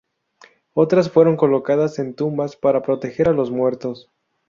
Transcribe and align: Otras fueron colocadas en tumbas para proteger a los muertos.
Otras 0.73 1.11
fueron 1.11 1.37
colocadas 1.37 1.99
en 1.99 2.15
tumbas 2.15 2.55
para 2.55 2.81
proteger 2.81 3.29
a 3.29 3.33
los 3.33 3.51
muertos. 3.51 4.09